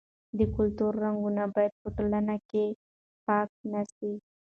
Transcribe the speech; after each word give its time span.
د 0.37 0.39
کلتور 0.55 0.91
رنګونه 1.03 1.43
باید 1.55 1.73
په 1.81 1.87
ټولنه 1.97 2.35
کې 2.49 2.65
پیکه 3.25 3.57
نه 3.71 3.81
سي. 3.95 4.13